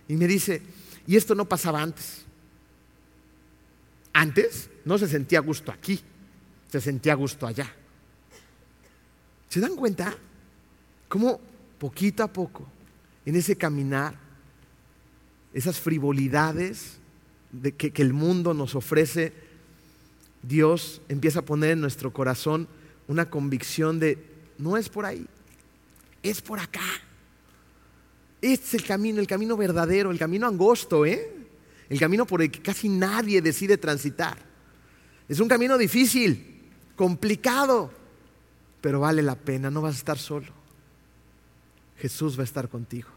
[0.09, 0.63] Y me dice,
[1.07, 2.25] y esto no pasaba antes.
[4.13, 6.01] Antes no se sentía a gusto aquí,
[6.69, 7.73] se sentía a gusto allá.
[9.49, 10.17] ¿Se dan cuenta?
[11.11, 11.41] Cómo
[11.81, 12.65] poquito a poco,
[13.27, 14.15] en ese caminar,
[15.53, 16.99] esas frivolidades
[17.51, 19.33] de que, que el mundo nos ofrece,
[20.41, 22.69] Dios empieza a poner en nuestro corazón
[23.09, 24.25] una convicción de,
[24.57, 25.27] no es por ahí,
[26.23, 26.87] es por acá.
[28.41, 31.29] Este es el camino, el camino verdadero, el camino angosto, ¿eh?
[31.89, 34.39] El camino por el que casi nadie decide transitar.
[35.29, 37.91] Es un camino difícil, complicado,
[38.81, 40.60] pero vale la pena, no vas a estar solo.
[42.01, 43.09] Jesús va a estar contigo.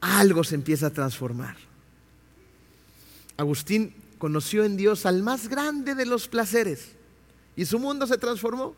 [0.00, 1.56] Algo se empieza a transformar.
[3.36, 6.92] Agustín conoció en Dios al más grande de los placeres
[7.54, 8.74] y su mundo se transformó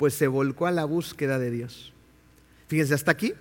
[0.00, 1.92] pues se volcó a la búsqueda de Dios.
[2.68, 3.34] Fíjense, hasta aquí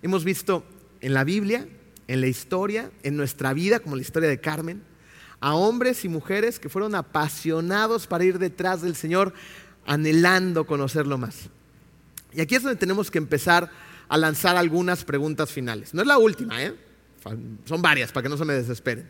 [0.00, 0.64] hemos visto
[1.00, 1.66] en la Biblia,
[2.06, 4.80] en la historia, en nuestra vida, como la historia de Carmen,
[5.40, 9.34] a hombres y mujeres que fueron apasionados para ir detrás del Señor,
[9.86, 11.50] anhelando conocerlo más.
[12.34, 13.70] Y aquí es donde tenemos que empezar
[14.08, 15.94] a lanzar algunas preguntas finales.
[15.94, 16.74] No es la última, ¿eh?
[17.64, 19.08] son varias para que no se me desesperen.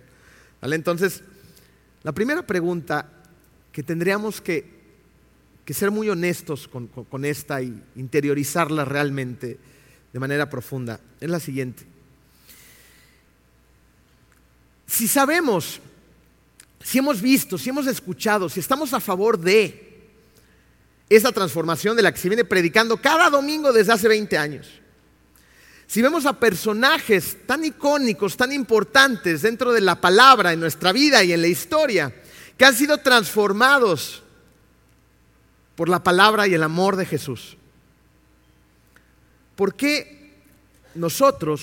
[0.62, 1.22] Entonces,
[2.02, 3.08] la primera pregunta
[3.72, 4.74] que tendríamos que
[5.64, 9.58] que ser muy honestos con, esta y interiorizarla realmente
[10.12, 11.84] de manera profunda es la siguiente.
[14.86, 15.80] Si sabemos,
[16.82, 19.93] si hemos visto, si hemos escuchado, si estamos a favor de
[21.08, 24.68] esa transformación de la que se viene predicando cada domingo desde hace 20 años.
[25.86, 31.22] Si vemos a personajes tan icónicos, tan importantes dentro de la palabra, en nuestra vida
[31.22, 32.14] y en la historia,
[32.56, 34.22] que han sido transformados
[35.76, 37.56] por la palabra y el amor de Jesús.
[39.56, 40.32] ¿Por qué
[40.94, 41.62] nosotros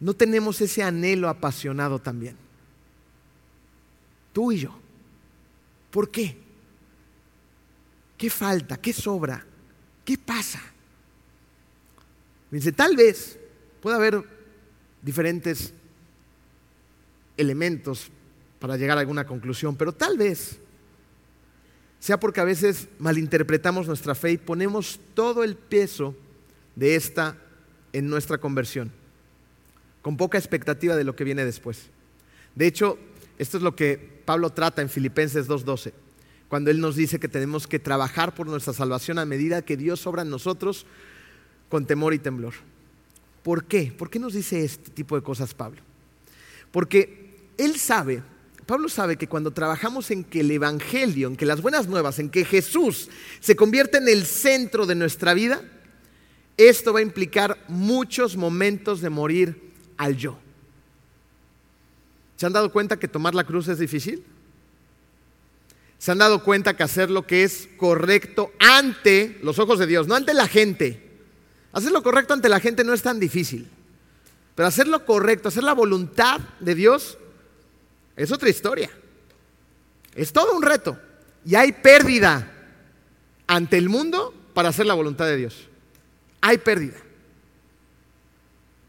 [0.00, 2.36] no tenemos ese anhelo apasionado también?
[4.32, 4.78] Tú y yo.
[5.90, 6.45] ¿Por qué?
[8.16, 8.76] ¿Qué falta?
[8.76, 9.44] ¿Qué sobra?
[10.04, 10.60] ¿Qué pasa?
[12.50, 13.38] Dice, tal vez
[13.80, 14.22] puede haber
[15.02, 15.72] diferentes
[17.36, 18.10] elementos
[18.58, 20.58] para llegar a alguna conclusión, pero tal vez
[21.98, 26.14] sea porque a veces malinterpretamos nuestra fe y ponemos todo el peso
[26.74, 27.36] de esta
[27.92, 28.92] en nuestra conversión,
[30.02, 31.88] con poca expectativa de lo que viene después.
[32.54, 32.98] De hecho,
[33.38, 35.92] esto es lo que Pablo trata en Filipenses 2.12,
[36.48, 40.06] cuando él nos dice que tenemos que trabajar por nuestra salvación a medida que Dios
[40.06, 40.86] obra en nosotros
[41.68, 42.54] con temor y temblor.
[43.42, 43.92] ¿Por qué?
[43.96, 45.80] ¿Por qué nos dice este tipo de cosas Pablo?
[46.70, 48.22] Porque él sabe
[48.66, 52.28] Pablo sabe que cuando trabajamos en que el Evangelio, en que las buenas nuevas, en
[52.28, 55.62] que Jesús se convierte en el centro de nuestra vida,
[56.56, 60.36] esto va a implicar muchos momentos de morir al yo.
[62.36, 64.24] ¿Se han dado cuenta que tomar la cruz es difícil?
[65.98, 70.06] ¿Se han dado cuenta que hacer lo que es correcto ante los ojos de Dios,
[70.06, 71.02] no ante la gente?
[71.72, 73.68] Hacer lo correcto ante la gente no es tan difícil.
[74.54, 77.18] Pero hacer lo correcto, hacer la voluntad de Dios,
[78.16, 78.90] es otra historia.
[80.14, 80.98] Es todo un reto.
[81.44, 82.50] Y hay pérdida
[83.46, 85.68] ante el mundo para hacer la voluntad de Dios.
[86.40, 86.96] Hay pérdida.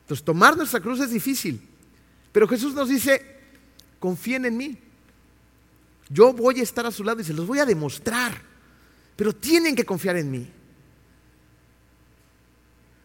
[0.04, 1.62] Entonces, tomar nuestra cruz es difícil.
[2.32, 3.22] Pero Jesús nos dice,
[4.00, 4.78] confíen en mí.
[6.10, 8.42] Yo voy a estar a su lado y se los voy a demostrar.
[9.16, 10.48] Pero tienen que confiar en mí.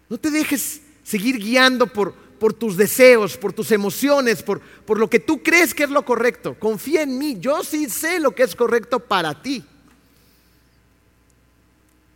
[0.08, 5.08] No te dejes seguir guiando por, por tus deseos, por tus emociones, por, por lo
[5.08, 6.58] que tú crees que es lo correcto.
[6.58, 9.64] Confía en mí, yo sí sé lo que es correcto para ti.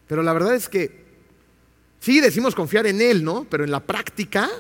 [0.06, 1.04] Pero la verdad es que
[2.00, 3.46] sí decimos confiar en Él, ¿no?
[3.48, 4.50] Pero en la práctica,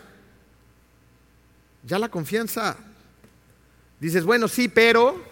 [1.84, 2.76] ya la confianza,
[4.00, 5.25] dices, bueno, sí, pero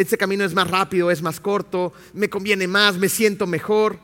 [0.00, 3.98] este camino es más rápido, es más corto, me conviene más, me siento mejor.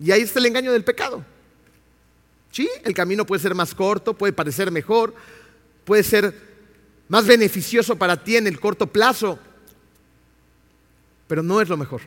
[0.00, 1.24] Y ahí está el engaño del pecado.
[2.50, 5.14] Sí, el camino puede ser más corto, puede parecer mejor,
[5.84, 6.34] puede ser
[7.08, 9.38] más beneficioso para ti en el corto plazo,
[11.26, 12.00] pero no es lo mejor.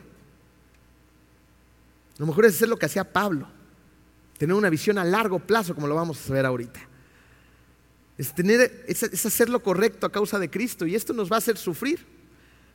[2.18, 3.48] Lo mejor es hacer lo que hacía Pablo,
[4.36, 6.80] tener una visión a largo plazo, como lo vamos a ver ahorita.
[8.18, 11.36] Es, tener, es, es hacer lo correcto a causa de Cristo y esto nos va
[11.36, 12.04] a hacer sufrir.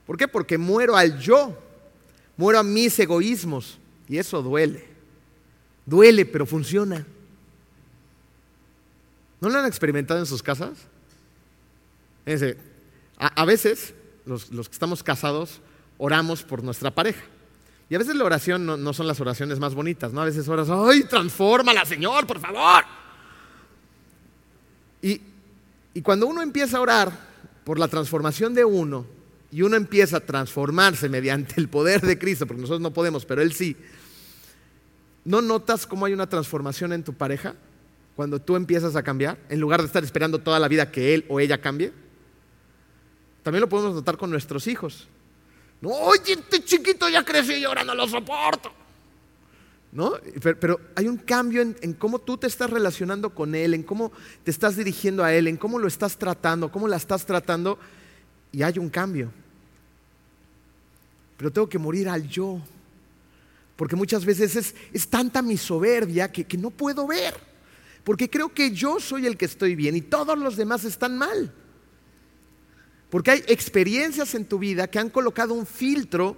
[0.08, 0.28] ¿Por qué?
[0.28, 1.56] Porque muero al yo,
[2.38, 4.88] muero a mis egoísmos y eso duele.
[5.86, 7.06] Duele, pero funciona.
[9.42, 10.72] ¿No lo han experimentado en sus casas?
[13.18, 13.94] a, veces
[14.26, 15.62] los, que estamos casados
[15.98, 17.24] oramos por nuestra pareja.
[17.90, 20.22] Y a veces la oración no, son las oraciones más bonitas, ¿no?
[20.22, 22.84] A veces oras, ¡ay, transfórmala, Señor, por favor!
[25.02, 25.22] Y,
[25.94, 27.12] y cuando uno empieza a orar
[27.64, 29.06] por la transformación de uno,
[29.52, 33.42] y uno empieza a transformarse mediante el poder de Cristo, porque nosotros no podemos, pero
[33.42, 33.76] Él sí,
[35.26, 37.56] ¿no notas cómo hay una transformación en tu pareja?
[38.18, 41.24] cuando tú empiezas a cambiar, en lugar de estar esperando toda la vida que él
[41.30, 41.94] o ella cambie?
[43.44, 45.08] También lo podemos notar con nuestros hijos.
[45.82, 48.72] No, oye, este chiquito ya creció y ahora no lo soporto.
[49.92, 50.14] ¿No?
[50.42, 54.12] Pero, hay un cambio en, en, cómo tú te estás relacionando con él, en cómo
[54.44, 57.78] te estás dirigiendo a él, en cómo lo estás tratando, cómo la estás tratando,
[58.52, 59.32] y hay un cambio.
[61.38, 62.60] Pero tengo que morir al yo,
[63.76, 67.48] porque muchas veces es, es tanta mi soberbia que, que no puedo ver
[68.08, 71.54] porque creo que yo soy el que estoy bien y todos los demás están mal.
[73.10, 76.38] Porque hay experiencias en tu vida que han colocado un filtro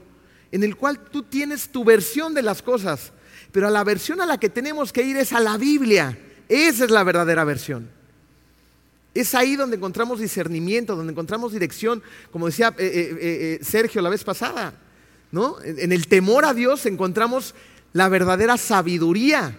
[0.52, 3.14] en el cual tú tienes tu versión de las cosas,
[3.52, 6.18] pero a la versión a la que tenemos que ir es a la Biblia.
[6.48, 7.88] Esa es la verdadera versión.
[9.14, 12.02] Es ahí donde encontramos discernimiento, donde encontramos dirección,
[12.32, 13.18] como decía eh, eh,
[13.62, 14.74] eh, Sergio la vez pasada.
[15.32, 15.58] ¿no?
[15.64, 17.54] En el temor a Dios encontramos
[17.94, 19.58] la verdadera sabiduría.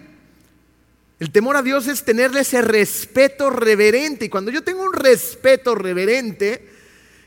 [1.19, 4.25] El temor a Dios es tenerle ese respeto reverente.
[4.25, 6.67] Y cuando yo tengo un respeto reverente,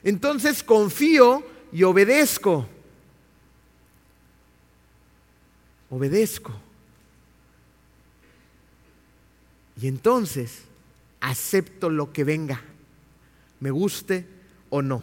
[0.02, 2.68] entonces confío y obedezco.
[5.90, 6.52] Obedezco.
[9.80, 10.62] Y entonces
[11.24, 12.60] acepto lo que venga,
[13.60, 14.26] me guste
[14.70, 15.02] o no.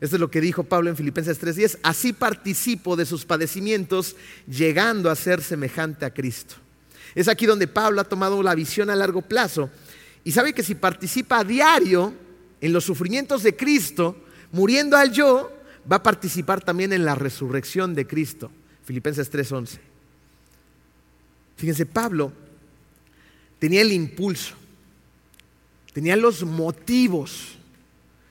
[0.00, 1.78] Esto es lo que dijo Pablo en Filipenses 3:10.
[1.82, 4.16] Así participo de sus padecimientos,
[4.46, 6.54] llegando a ser semejante a Cristo.
[7.14, 9.70] Es aquí donde Pablo ha tomado la visión a largo plazo
[10.24, 12.14] y sabe que si participa a diario
[12.60, 15.52] en los sufrimientos de Cristo, muriendo al yo,
[15.90, 18.50] va a participar también en la resurrección de Cristo.
[18.84, 19.78] Filipenses 3:11.
[21.56, 22.32] Fíjense, Pablo
[23.58, 24.54] tenía el impulso,
[25.98, 27.58] tenía los motivos.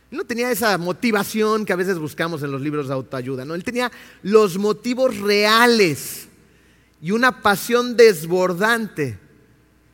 [0.09, 3.55] Él no tenía esa motivación que a veces buscamos en los libros de autoayuda, no,
[3.55, 3.91] él tenía
[4.24, 6.30] los motivos reales
[7.01, 9.20] y una pasión desbordante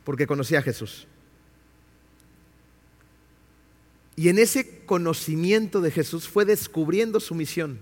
[0.04, 1.08] porque conocía a Jesús.
[4.14, 7.80] Y en ese conocimiento de Jesús fue descubriendo su misión.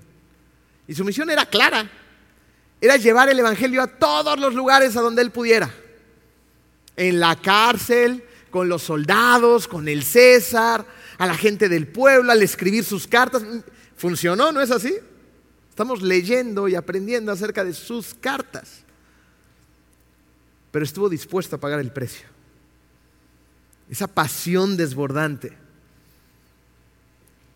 [0.89, 1.91] Y su misión era clara.
[2.81, 5.71] Era llevar el Evangelio a todos los lugares a donde él pudiera.
[6.97, 10.87] En la cárcel, con los soldados, con el César,
[11.17, 13.43] a la gente del pueblo, al escribir sus cartas.
[13.97, 14.95] Funcionó, ¿no es así?
[15.71, 18.85] Estamos leyendo y aprendiendo acerca de sus cartas.
[20.71, 22.29] Pero estuvo dispuesto a pagar el precio.
[23.89, 25.57] Esa pasión desbordante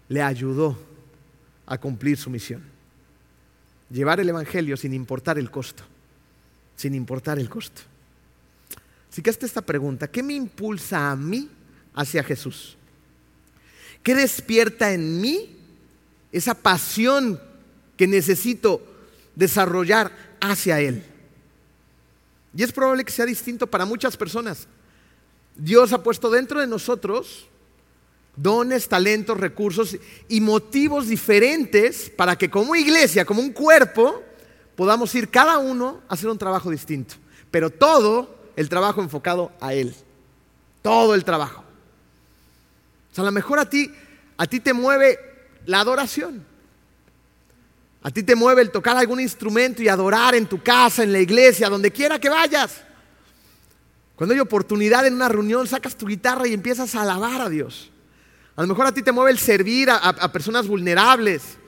[0.09, 0.79] le ayudó
[1.67, 2.63] a cumplir su misión.
[3.91, 5.83] Llevar el Evangelio sin importar el costo,
[6.75, 7.83] sin importar el costo.
[9.17, 11.49] Así que hasta esta pregunta, ¿qué me impulsa a mí
[11.95, 12.77] hacia Jesús?
[14.03, 15.57] ¿Qué despierta en mí
[16.31, 17.41] esa pasión
[17.97, 18.83] que necesito
[19.35, 21.03] desarrollar hacia Él?
[22.55, 24.69] Y es probable que sea distinto para muchas personas.
[25.57, 27.49] Dios ha puesto dentro de nosotros
[28.37, 29.97] dones, talentos, recursos
[30.29, 34.23] y motivos diferentes para que como iglesia, como un cuerpo,
[34.75, 37.15] podamos ir cada uno a hacer un trabajo distinto.
[37.51, 39.95] Pero todo el trabajo enfocado a Él.
[40.83, 41.63] Todo el trabajo.
[43.13, 43.93] O sea, a lo mejor a ti,
[44.37, 45.19] a ti te mueve
[45.67, 46.45] la adoración.
[48.03, 51.19] A ti te mueve el tocar algún instrumento y adorar en tu casa, en la
[51.19, 52.83] iglesia, donde quiera que vayas.
[54.15, 57.91] Cuando hay oportunidad en una reunión, sacas tu guitarra y empiezas a alabar a Dios.
[58.57, 61.59] A lo mejor a ti te mueve el servir a, personas vulnerables.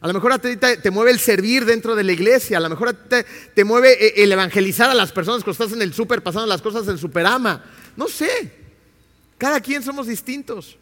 [0.00, 2.58] A lo mejor a ti te, mueve el servir dentro de la iglesia.
[2.58, 3.16] A lo mejor a ti
[3.54, 6.62] te, mueve eh, el evangelizar a las personas que estás en el súper pasando las
[6.62, 7.64] cosas en superama.
[7.96, 8.52] No sé.
[9.36, 10.76] Cada quien somos distintos.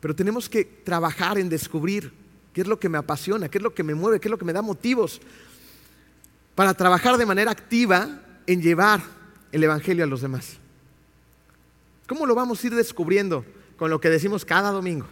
[0.00, 2.12] Pero tenemos que trabajar en descubrir
[2.54, 4.38] qué es lo que me apasiona, qué es lo que me mueve, qué es lo
[4.38, 5.20] que me da motivos
[6.54, 9.02] para trabajar de manera activa en llevar
[9.52, 10.56] el Evangelio a los demás.
[12.06, 13.44] ¿Cómo lo vamos a ir descubriendo?
[13.76, 15.06] Con lo que decimos cada domingo.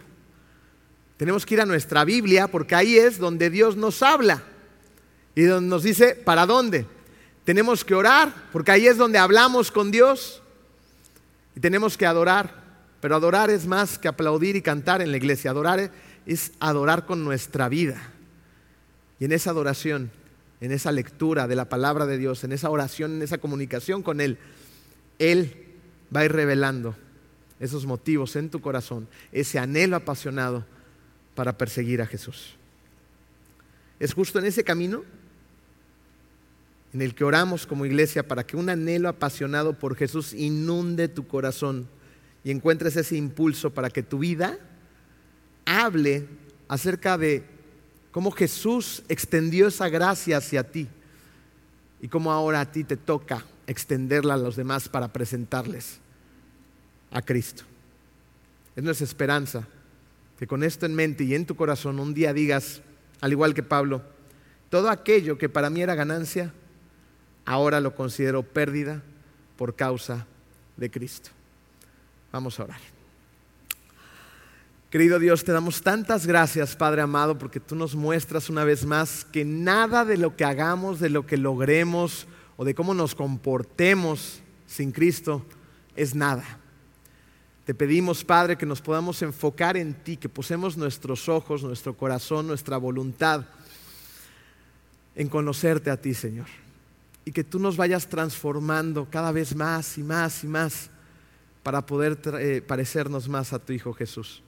[1.17, 4.43] Tenemos que ir a nuestra Biblia porque ahí es donde Dios nos habla
[5.33, 6.85] y donde nos dice para dónde.
[7.43, 10.41] Tenemos que orar porque ahí es donde hablamos con Dios
[11.55, 12.65] y tenemos que adorar.
[12.99, 15.51] Pero adorar es más que aplaudir y cantar en la iglesia.
[15.51, 15.91] Adorar
[16.25, 18.01] es adorar con nuestra vida.
[19.19, 20.11] Y en esa adoración,
[20.59, 24.21] en esa lectura de la palabra de Dios, en esa oración, en esa comunicación con
[24.21, 24.37] Él,
[25.19, 25.65] Él
[26.13, 26.95] va a ir revelando
[27.59, 30.65] esos motivos en tu corazón, ese anhelo apasionado
[31.35, 32.55] para perseguir a Jesús.
[33.99, 35.03] Es justo en ese camino
[36.93, 41.27] en el que oramos como iglesia para que un anhelo apasionado por Jesús inunde tu
[41.27, 41.87] corazón
[42.43, 44.57] y encuentres ese impulso para que tu vida
[45.65, 46.25] hable
[46.67, 47.43] acerca de
[48.11, 50.87] cómo Jesús extendió esa gracia hacia ti
[52.01, 55.99] y cómo ahora a ti te toca extenderla a los demás para presentarles
[57.11, 57.63] a Cristo.
[58.75, 59.67] Es nuestra esperanza
[60.37, 62.81] que con esto en mente y en tu corazón un día digas,
[63.21, 64.01] al igual que Pablo,
[64.69, 66.53] todo aquello que para mí era ganancia,
[67.45, 69.01] ahora lo considero pérdida
[69.57, 70.27] por causa
[70.77, 71.29] de Cristo.
[72.31, 72.79] Vamos a orar.
[74.89, 79.25] Querido Dios, te damos tantas gracias, Padre amado, porque tú nos muestras una vez más
[79.25, 82.27] que nada de lo que hagamos, de lo que logremos,
[82.57, 85.45] o de cómo nos comportemos sin Cristo
[85.95, 86.59] es nada.
[87.65, 92.45] Te pedimos, Padre, que nos podamos enfocar en ti, que posemos nuestros ojos, nuestro corazón,
[92.45, 93.43] nuestra voluntad
[95.15, 96.45] en conocerte a ti, Señor.
[97.25, 100.91] Y que tú nos vayas transformando cada vez más y más y más
[101.63, 104.43] para poder eh, parecernos más a tu Hijo Jesús.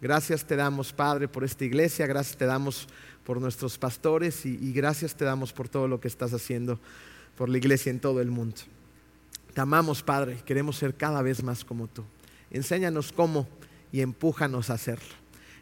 [0.00, 2.88] Gracias te damos, Padre, por esta iglesia, gracias te damos
[3.24, 6.80] por nuestros pastores y gracias te damos por todo lo que estás haciendo
[7.36, 8.56] por la iglesia en todo el mundo.
[9.52, 12.04] Te amamos, Padre, queremos ser cada vez más como tú.
[12.50, 13.46] Enséñanos cómo
[13.92, 15.14] y empújanos a hacerlo.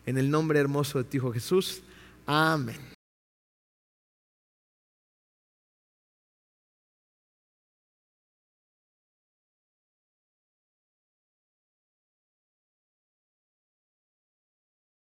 [0.05, 1.83] En el nombre hermoso de tu Hijo Jesús.
[2.27, 2.96] Amén.